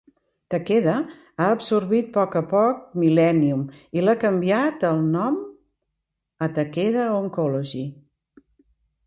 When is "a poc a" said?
2.09-2.43